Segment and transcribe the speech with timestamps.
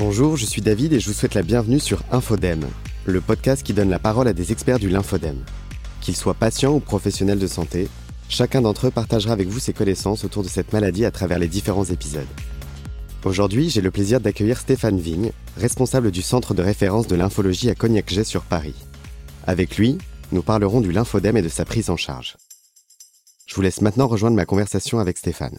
[0.00, 2.66] Bonjour, je suis David et je vous souhaite la bienvenue sur Infodème,
[3.04, 5.44] le podcast qui donne la parole à des experts du lymphodème.
[6.00, 7.86] Qu'ils soient patients ou professionnels de santé,
[8.28, 11.46] chacun d'entre eux partagera avec vous ses connaissances autour de cette maladie à travers les
[11.46, 12.26] différents épisodes.
[13.24, 17.76] Aujourd'hui, j'ai le plaisir d'accueillir Stéphane Vigne, responsable du centre de référence de lymphologie à
[17.76, 18.74] Cognac-Jet sur Paris.
[19.46, 19.98] Avec lui,
[20.32, 22.36] nous parlerons du lymphodème et de sa prise en charge.
[23.46, 25.58] Je vous laisse maintenant rejoindre ma conversation avec Stéphane.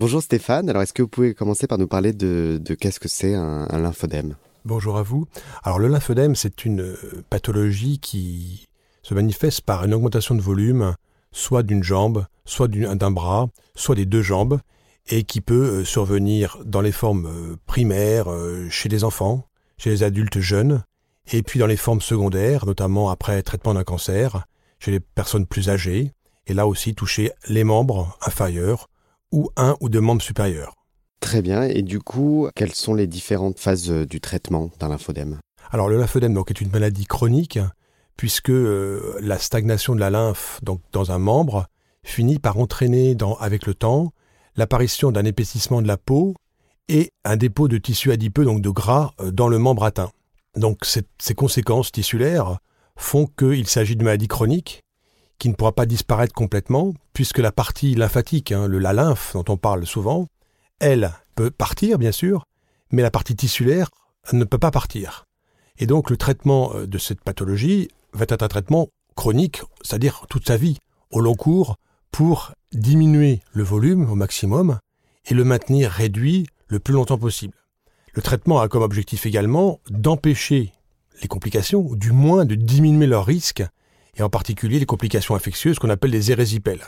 [0.00, 3.34] Bonjour Stéphane, alors est-ce que vous pouvez commencer par nous parler de, qu'est-ce que c'est
[3.34, 4.36] un, lymphodème?
[4.64, 5.26] Bonjour à vous.
[5.64, 8.68] Alors le lymphodème, c'est une euh, pathologie qui
[9.02, 10.94] se manifeste par une augmentation de volume,
[11.32, 14.60] soit d'une jambe, soit d'un bras, soit des deux jambes,
[15.08, 18.28] et qui peut euh, survenir dans les formes euh, primaires
[18.70, 20.84] chez les enfants, chez les adultes jeunes,
[21.32, 24.46] et puis dans les formes secondaires, notamment après traitement d'un cancer,
[24.78, 26.12] chez les personnes plus âgées,
[26.46, 28.88] et là aussi toucher les membres inférieurs,
[29.32, 30.74] ou un ou deux membres supérieurs.
[31.20, 31.62] Très bien.
[31.62, 35.38] Et du coup, quelles sont les différentes phases euh, du traitement d'un lymphodème?
[35.70, 37.58] Alors, le lymphodème donc, est une maladie chronique,
[38.16, 41.66] puisque euh, la stagnation de la lymphe donc, dans un membre
[42.04, 44.12] finit par entraîner dans, avec le temps
[44.56, 46.34] l'apparition d'un épaississement de la peau
[46.88, 50.10] et un dépôt de tissu adipeux, donc de gras, euh, dans le membre atteint.
[50.56, 52.58] Donc ces conséquences tissulaires
[52.96, 54.80] font qu'il s'agit d'une maladie chronique
[55.38, 59.44] qui ne pourra pas disparaître complètement, puisque la partie lymphatique, hein, le, la lymphe dont
[59.48, 60.26] on parle souvent,
[60.80, 62.44] elle peut partir, bien sûr,
[62.90, 63.90] mais la partie tissulaire
[64.32, 65.24] ne peut pas partir.
[65.78, 70.46] Et donc le traitement euh, de cette pathologie va être un traitement chronique, c'est-à-dire toute
[70.46, 70.78] sa vie,
[71.10, 71.76] au long cours,
[72.10, 74.78] pour diminuer le volume au maximum
[75.26, 77.54] et le maintenir réduit le plus longtemps possible.
[78.14, 80.72] Le traitement a comme objectif également d'empêcher
[81.22, 83.64] les complications, ou du moins de diminuer leur risque
[84.18, 86.84] et en particulier les complications infectieuses qu'on appelle les érésipèles,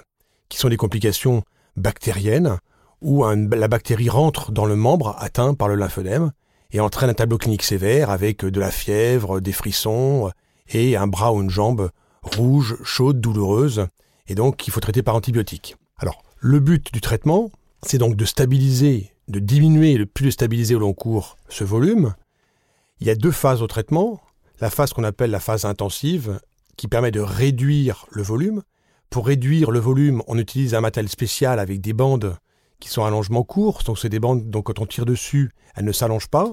[0.48, 1.42] qui sont des complications
[1.76, 2.58] bactériennes
[3.00, 6.32] où la bactérie rentre dans le membre atteint par le lymphodème
[6.72, 10.30] et entraîne un tableau clinique sévère avec de la fièvre, des frissons
[10.68, 11.90] et un bras ou une jambe
[12.22, 13.86] rouge, chaude, douloureuse,
[14.28, 15.76] et donc il faut traiter par antibiotiques.
[15.96, 17.50] Alors, le but du traitement,
[17.82, 22.14] c'est donc de stabiliser, de diminuer le plus de stabiliser au long cours ce volume.
[23.00, 24.20] Il y a deux phases au traitement.
[24.60, 26.38] La phase qu'on appelle la phase intensive
[26.80, 28.62] qui permet de réduire le volume.
[29.10, 32.38] Pour réduire le volume, on utilise un matériel spécial avec des bandes
[32.78, 33.82] qui sont à allongement court.
[33.84, 36.50] Donc c'est des bandes, donc quand on tire dessus, elles ne s'allongent pas.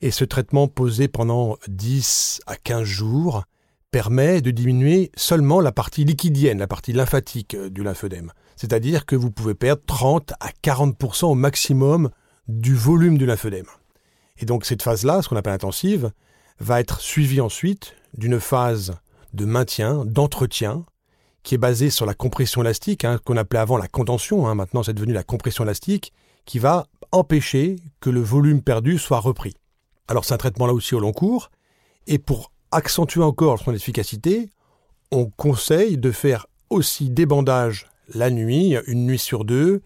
[0.00, 3.44] Et ce traitement posé pendant 10 à 15 jours
[3.92, 8.32] permet de diminuer seulement la partie liquidienne, la partie lymphatique euh, du lymphodème.
[8.56, 12.10] C'est-à-dire que vous pouvez perdre 30 à 40% au maximum
[12.48, 13.66] du volume du lymphodème.
[14.36, 16.10] Et donc cette phase-là, ce qu'on appelle intensive,
[16.58, 18.96] va être suivie ensuite d'une phase
[19.34, 20.84] de maintien, d'entretien,
[21.42, 24.82] qui est basé sur la compression élastique, hein, qu'on appelait avant la contention, hein, maintenant
[24.82, 26.12] c'est devenu la compression élastique,
[26.44, 29.54] qui va empêcher que le volume perdu soit repris.
[30.08, 31.50] Alors c'est un traitement là aussi au long cours,
[32.06, 34.50] et pour accentuer encore son efficacité,
[35.10, 39.82] on conseille de faire aussi des bandages la nuit, une nuit sur deux,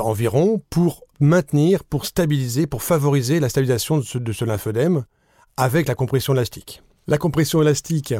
[0.00, 5.04] environ, pour maintenir, pour stabiliser, pour favoriser la stabilisation de ce, de ce lymphodème
[5.56, 6.82] avec la compression élastique.
[7.06, 8.14] La compression élastique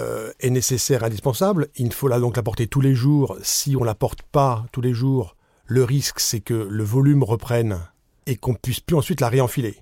[0.00, 1.68] euh, est nécessaire, indispensable.
[1.76, 3.36] Il faut là donc la porter tous les jours.
[3.42, 5.36] Si on ne la porte pas tous les jours,
[5.66, 7.80] le risque c'est que le volume reprenne
[8.26, 9.76] et qu'on puisse plus ensuite la réenfiler.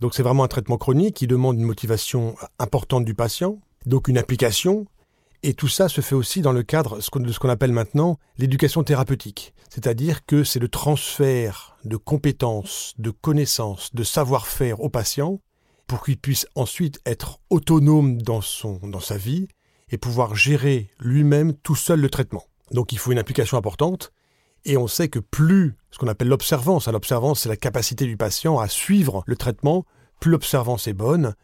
[0.00, 4.18] Donc c'est vraiment un traitement chronique qui demande une motivation importante du patient, donc une
[4.18, 4.86] application,
[5.42, 8.82] et tout ça se fait aussi dans le cadre de ce qu'on appelle maintenant l'éducation
[8.82, 9.54] thérapeutique.
[9.68, 15.40] C'est-à-dire que c'est le transfert de compétences, de connaissances, de savoir-faire au patient
[15.90, 19.48] pour qu'il puisse ensuite être autonome dans, son, dans sa vie
[19.90, 22.44] et pouvoir gérer lui-même tout seul le traitement.
[22.70, 24.12] Donc il faut une application importante
[24.64, 28.16] et on sait que plus ce qu'on appelle l'observance, hein, l'observance c'est la capacité du
[28.16, 29.84] patient à suivre le traitement,
[30.20, 31.34] plus l'observance est bonne,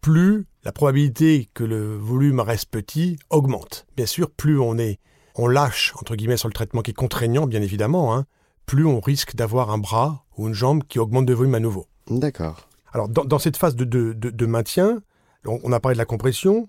[0.00, 3.86] plus la probabilité que le volume reste petit augmente.
[3.98, 4.98] Bien sûr, plus on est
[5.34, 8.24] on lâche entre guillemets sur le traitement qui est contraignant bien évidemment, hein,
[8.64, 11.86] plus on risque d'avoir un bras ou une jambe qui augmente de volume à nouveau.
[12.08, 12.69] D'accord.
[12.92, 15.02] Alors, dans, cette phase de, maintien,
[15.44, 16.68] on, a parlé de la compression.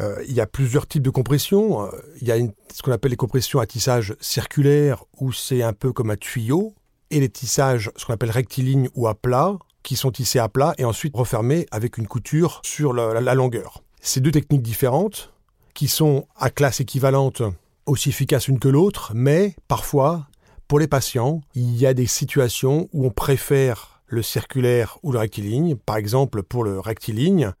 [0.00, 1.86] Euh, il y a plusieurs types de compression.
[1.86, 2.36] Euh, il y a
[2.72, 6.74] ce qu'on appelle les compressions à tissage circulaire, où c'est un peu comme un tuyau,
[7.10, 10.74] et les tissages, ce qu'on appelle rectilignes ou à plat, qui sont tissés à plat
[10.78, 13.82] et ensuite refermés avec une couture sur la, longueur.
[14.00, 15.32] Ces deux techniques différentes,
[15.74, 17.42] qui sont à classe équivalente,
[17.86, 20.26] aussi efficaces l'une que l'autre, mais parfois,
[20.66, 25.18] pour les patients, il y a des situations où on préfère le circulaire ou le
[25.18, 25.76] rectiligne.
[25.76, 27.52] Par exemple, pour le rectiligne,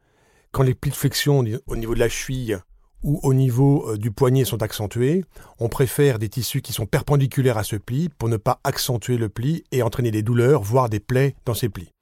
[0.52, 2.60] quand les plis de flexion au niveau de la cheville
[3.02, 5.24] ou au niveau euh, du poignet sont accentués,
[5.58, 9.28] on préfère des tissus qui sont perpendiculaires à ce pli pour ne pas accentuer le
[9.28, 11.92] pli et entraîner des douleurs, voire des plaies dans ces plis.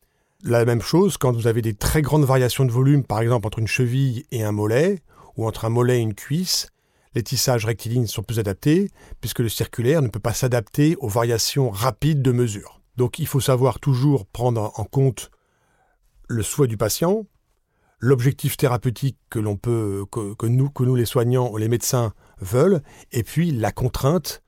[0.44, 3.58] la même chose quand vous avez des très grandes variations de volume, par exemple entre
[3.58, 5.00] une cheville et un mollet,
[5.36, 6.68] ou entre un mollet et une cuisse.
[7.14, 11.70] Les tissages rectilignes sont plus adaptés, puisque le circulaire ne peut pas s'adapter aux variations
[11.70, 12.83] rapides de mesure.
[12.96, 15.30] Donc il faut savoir toujours prendre en compte
[16.28, 17.26] le souhait du patient,
[17.98, 22.82] l'objectif thérapeutique que l'on nous, les soignants ou les médecins veulent,
[23.12, 24.42] et puis la contrainte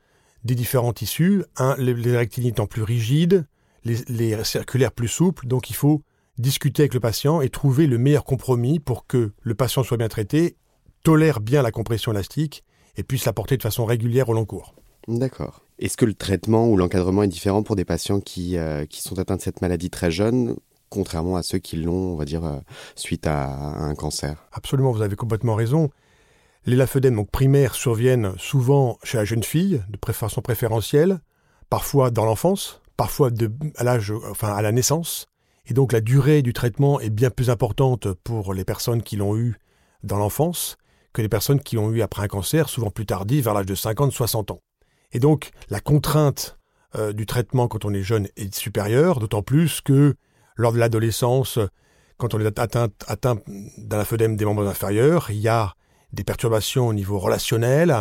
[0.45, 1.45] des différents tissus,
[1.79, 3.47] les, les rectilignes étant plus rigides,
[3.85, 6.03] les, circulaires plus souples, donc il faut
[6.39, 10.09] discuter avec le patient et trouver le meilleur compromis pour que le patient soit bien
[10.09, 10.57] traité,
[11.03, 12.65] tolère bien la compression élastique
[12.97, 14.75] et puisse la porter de façon régulière au long cours.
[15.09, 15.66] D'accord.
[15.79, 19.19] Est-ce que le traitement ou l'encadrement est différent pour des patients qui, euh, qui sont
[19.19, 20.57] atteints de cette maladie très jeunes
[20.89, 22.59] contrairement à ceux qui l'ont, on va dire, euh,
[22.95, 24.47] suite à, un cancer?
[24.53, 25.91] Absolument, vous avez complètement raison.
[26.65, 31.21] Les lymphœdèmes donc primaires surviennent souvent chez la jeune fille, de façon préférentielle,
[31.71, 33.31] parfois dans l'enfance, parfois
[33.77, 35.27] à l'âge, enfin à la naissance.
[35.67, 39.37] Et donc la durée du traitement est bien plus importante pour les personnes qui l'ont
[39.37, 39.57] eu
[40.03, 40.77] dans l'enfance
[41.13, 43.75] que les personnes qui l'ont eu après un cancer, souvent plus tardif, vers l'âge de
[43.75, 44.61] 50-60 ans.
[45.13, 46.57] Et donc la contrainte
[46.97, 50.15] euh, du traitement quand on est jeune est supérieure, d'autant plus que
[50.57, 51.59] lors de l'adolescence,
[52.17, 55.75] quand on est atteint, d'un lymphœdème des membres inférieurs, il y a
[56.13, 57.95] des perturbations au niveau relationnel,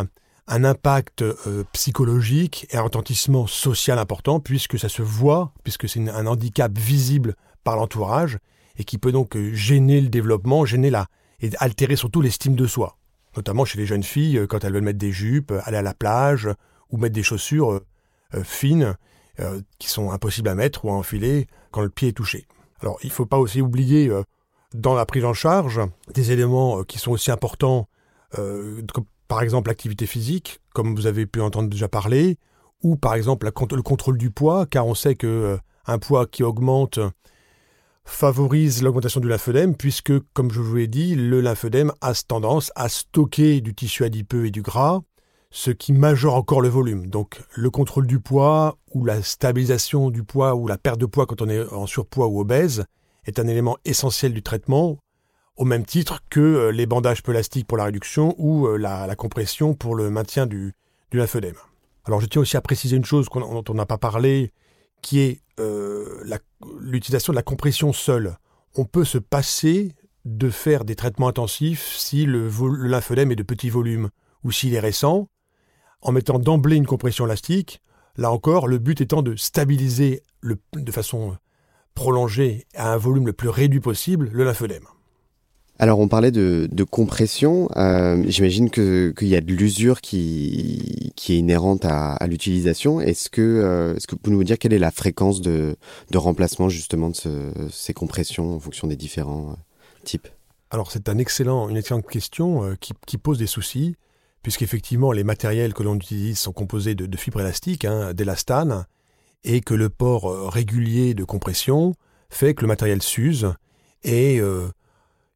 [0.46, 6.08] un impact euh, psychologique et un retentissement social important puisque ça se voit, puisque c'est
[6.08, 8.38] un handicap visible par l'entourage
[8.78, 11.06] et qui peut donc euh, gêner le développement, gêner la
[11.40, 12.96] et altérer surtout l'estime de soi,
[13.36, 16.48] notamment chez les jeunes filles quand elles veulent mettre des jupes, aller à la plage
[16.90, 17.80] ou mettre des chaussures
[18.42, 18.96] fines
[19.38, 22.46] euh, qui sont impossibles à mettre ou à enfiler quand le pied est touché.
[22.80, 24.22] Alors il ne faut pas aussi oublier euh,
[24.72, 25.78] dans la prise en charge
[26.14, 27.86] des éléments euh, qui sont aussi importants,
[29.28, 32.38] par exemple l'activité physique, comme vous avez pu entendre déjà parler,
[32.82, 36.98] ou par exemple le contrôle du poids, car on sait que un poids qui augmente
[38.06, 42.88] favorise l'augmentation du lymphœdème, puisque, comme je vous l'ai dit, le lymphœdème a tendance à
[42.88, 45.00] stocker du tissu adipeux et du gras,
[45.56, 47.06] ce qui majore encore le volume.
[47.06, 51.24] Donc le contrôle du poids ou la stabilisation du poids ou la perte de poids
[51.24, 52.84] quand on est en surpoids ou obèse
[53.24, 54.98] est un élément essentiel du traitement,
[55.56, 59.72] au même titre que euh, les bandages plastiques pour la réduction ou euh, la, compression
[59.72, 60.74] pour le maintien du,
[61.10, 61.22] du.
[62.04, 64.52] Alors je tiens aussi à préciser une chose dont on n'a pas parlé,
[65.00, 66.22] qui est euh,
[66.78, 68.36] l'utilisation de la compression seule.
[68.74, 69.94] On peut se passer
[70.26, 74.10] de faire des traitements intensifs si le, le lymphodème est de petit volume
[74.44, 75.30] ou s'il est récent,
[76.06, 77.82] en mettant d'emblée une compression élastique,
[78.16, 81.36] là encore, le but étant de stabiliser le, de façon
[81.94, 84.84] prolongée à un volume le plus réduit possible le lymphœdème.
[85.80, 91.38] Alors on parlait de, compression, euh, j'imagine qu'il y a de l'usure qui, qui est
[91.38, 93.00] inhérente à, l'utilisation.
[93.00, 95.76] Est-ce que, euh, est-ce que vous pouvez nous dire quelle est la fréquence de,
[96.14, 97.14] remplacement justement de
[97.70, 100.28] ces compressions en fonction des différents euh, types?
[100.70, 103.96] Alors c'est un excellent, une excellente question qui, qui, pose des soucis
[104.46, 108.86] puisqu'effectivement les matériels que l'on utilise sont composés de, fibres élastiques, hein, d'élastane,
[109.42, 111.96] et que le port euh, régulier de compression
[112.30, 113.52] fait que le matériel s'use,
[114.04, 114.68] et euh,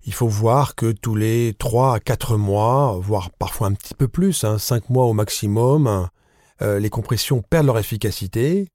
[0.05, 4.07] il faut voir que tous les 3 à 4 mois, voire parfois un petit peu
[4.07, 6.07] plus, hein, 5 mois au maximum,
[6.63, 8.69] euh, les compressions perdent leur efficacité,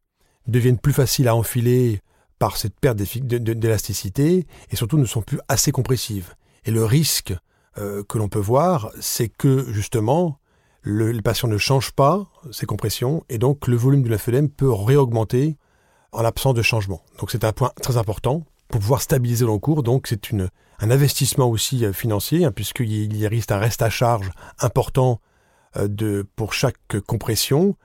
[0.48, 2.02] deviennent plus faciles à enfiler
[2.40, 6.34] par cette perte d'élasticité, et surtout ne sont plus assez compressives.
[6.66, 7.34] Et le risque
[7.78, 10.40] euh, que l'on peut voir, c'est que justement,
[10.82, 15.58] le, patient ne change pas ses compressions et donc le volume du lymphœdème peut réaugmenter
[16.12, 17.02] en l'absence de changement.
[17.20, 19.84] Donc c'est un point très important pour pouvoir stabiliser le cours.
[19.84, 24.32] Donc c'est un investissement aussi euh, financier hein, puisqu'il y risque un reste à charge
[24.60, 25.20] important
[25.76, 27.76] euh, de, pour chaque compression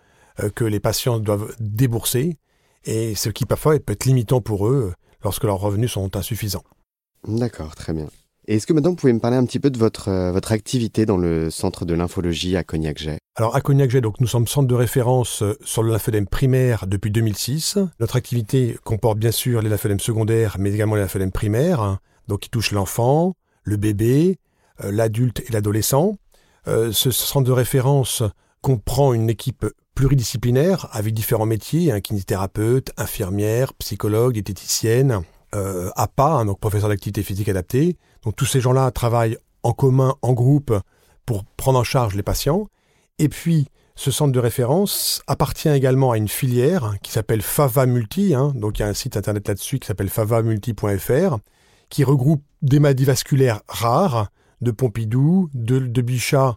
[0.55, 2.39] que les patients doivent débourser
[2.85, 6.65] et ce qui parfois peut être limitant pour eux lorsque leurs revenus sont insuffisants.
[7.27, 8.09] D'accord, très bien.
[8.47, 11.05] Est-ce que maintenant vous pouvez me parler un petit peu de votre, euh, votre activité
[11.05, 13.19] dans le centre de lymphologie à Cognac-Jet?
[13.37, 17.11] Alors à Cognac-Jet, donc nous sommes centre de référence euh, sur le lymphœdème primaire depuis
[17.11, 17.79] 2006.
[18.01, 22.41] Notre activité comporte bien sûr les lymphœdèmes secondaires, mais également les lymphœdèmes primaires, hein, donc
[22.41, 24.39] qui touchent l'enfant, le bébé,
[24.83, 26.17] euh, l'adulte et l'adolescent.
[26.67, 28.23] ce centre de référence
[28.63, 35.23] comprend une équipe pluridisciplinaire avec différents métiers, hein, kinésithérapeute, infirmière, psychologue, diététicienne,
[35.55, 37.97] euh, APA, hein, donc professeur d'activité physique adaptée.
[38.25, 40.75] Donc tous ces gens-là travaillent en commun, en groupe,
[41.27, 42.69] pour prendre en charge les patients.
[43.19, 47.85] Et puis, ce centre de référence appartient également à une filière hein, qui s'appelle Fava
[47.87, 48.35] Multi.
[48.35, 48.53] Hein.
[48.55, 51.37] donc il y a un site internet là-dessus qui s'appelle favamulti.fr,
[51.91, 54.31] qui regroupe des maladies vasculaires rares
[54.63, 56.57] de Pompidou, de, Bichat,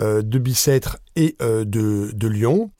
[0.00, 2.70] euh, de Bicêtre et euh, de, de Lyon.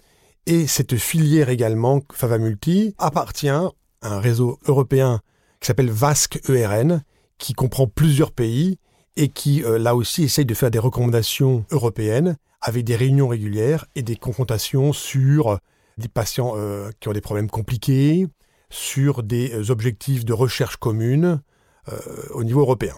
[0.46, 3.72] Et cette filière également, Fava Multi, appartient à
[4.02, 5.20] un réseau européen
[5.66, 7.02] qui s'appelle VASC ERN,
[7.38, 8.78] qui comprend plusieurs pays
[9.16, 13.84] et qui, euh, là aussi, essaye de faire des recommandations européennes avec des réunions régulières
[13.96, 15.58] et des confrontations sur
[15.98, 18.28] des patients euh, qui ont des problèmes compliqués,
[18.70, 21.40] sur des euh, objectifs de recherche commune
[22.30, 22.94] au niveau européen.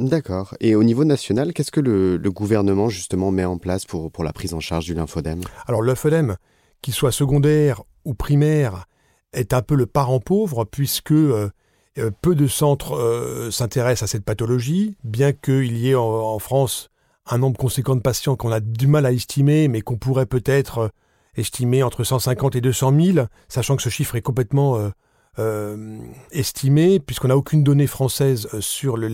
[0.00, 0.56] D'accord.
[0.58, 4.32] Et au niveau national, qu'est-ce que le, gouvernement justement met en place pour, pour la
[4.32, 5.42] prise en charge du lymphodème?
[5.68, 6.38] Alors le lymphodème,
[6.82, 8.86] qu'il soit secondaire ou primaire,
[9.32, 11.50] est un peu le parent pauvre puisque euh, euh,
[12.20, 16.90] peu de centres euh, s'intéressent à cette pathologie, bien qu'il y ait en, France
[17.26, 20.90] un nombre conséquent de patients qu'on a du mal à estimer, mais qu'on pourrait peut-être
[21.36, 24.90] estimer entre 150 et 200 000, sachant que ce chiffre est complètement
[25.38, 26.00] euh,
[26.32, 29.08] estimé, puisqu'on n'a aucune donnée française euh, sur le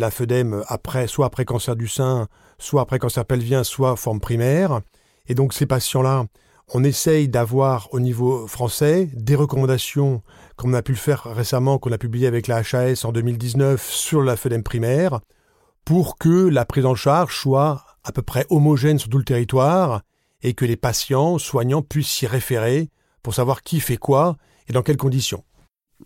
[0.69, 4.81] après, soit après cancer du sein, soit après cancer pelvien, soit forme primaire.
[5.29, 6.25] Et donc ces patients-là,
[6.73, 10.23] on essaye d'avoir au niveau français des recommandations,
[10.56, 13.90] comme on a pu le faire récemment, qu'on a publié avec la HAS en 2019
[13.90, 15.21] sur le lymphodème primaire,
[15.85, 20.02] pour que la prise en charge soit à peu près homogène sur tout le territoire
[20.42, 22.90] et que les patients soignants puissent s'y référer
[23.23, 24.37] pour savoir qui fait quoi
[24.68, 25.44] et dans quelles conditions.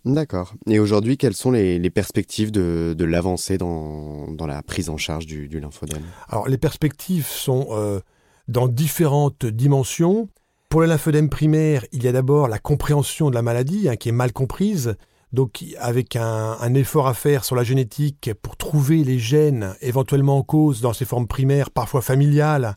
[0.05, 0.53] D'accord.
[0.67, 6.03] Et aujourd'hui, quelles sont les, perspectives de, l'avancée dans, la prise en charge du, lymphodème?
[6.29, 7.99] Alors, les perspectives sont euh,
[8.47, 10.29] dans différentes dimensions.
[10.69, 14.09] Pour le lymphodème primaire, il y a d'abord la compréhension de la maladie, hein, qui
[14.09, 14.97] est mal comprise.
[15.33, 20.43] Donc, avec un, effort à faire sur la génétique pour trouver les gènes éventuellement en
[20.43, 22.75] cause dans ces formes primaires, parfois familiales,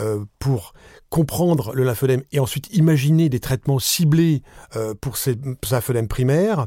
[0.00, 0.74] euh, pour
[1.08, 4.42] comprendre le lymphodème et ensuite imaginer des traitements ciblés
[4.76, 5.36] euh, pour ces
[5.70, 6.66] lymphodèmes primaires.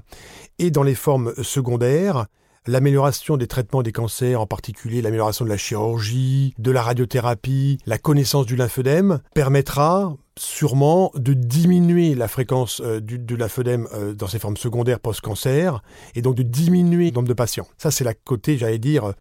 [0.58, 2.26] Et dans les formes secondaires,
[2.66, 8.00] l'amélioration des traitements des cancers, en particulier l'amélioration de la chirurgie, de la radiothérapie, la
[8.00, 14.58] connaissance du lymphodème, permettra sûrement de diminuer la fréquence euh, du, lymphodème dans ces formes
[14.58, 15.82] secondaires post-cancer
[16.16, 17.68] et donc de diminuer le nombre de patients.
[17.78, 19.14] Ça, c'est la côté, j'allais dire,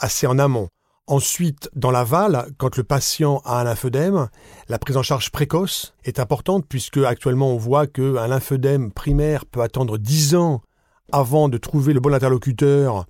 [0.00, 0.68] assez en amont.
[1.08, 4.28] Ensuite, dans l'aval, quand le patient a un lymphœdème,
[4.68, 9.62] la prise en charge précoce est importante puisque actuellement on voit qu'un lymphœdème primaire peut
[9.62, 10.62] attendre 10 ans
[11.10, 13.06] avant de trouver le bon interlocuteur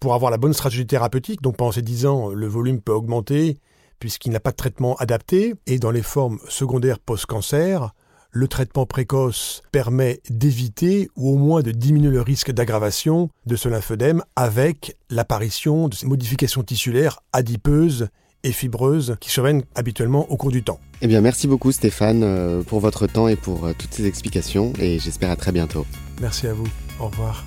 [0.00, 1.42] pour avoir la bonne stratégie thérapeutique.
[1.42, 3.58] Donc pendant ces 10 ans, le volume peut augmenter
[3.98, 5.54] puisqu'il n'a pas de traitement adapté.
[5.66, 7.92] Et dans les formes secondaires post-cancer,
[8.30, 13.68] le traitement précoce permet d'éviter ou au moins de diminuer le risque d'aggravation de ce
[13.68, 18.08] lymphœdème avec l'apparition de ces modifications tissulaires adipeuses
[18.44, 20.80] et fibreuses qui surviennent habituellement au cours du temps.
[21.00, 24.72] Eh bien, merci beaucoup Stéphane euh, pour votre temps et pour euh, toutes ces explications
[24.78, 25.86] et j'espère à très bientôt.
[26.20, 26.68] Merci à vous.
[27.00, 27.44] Au revoir.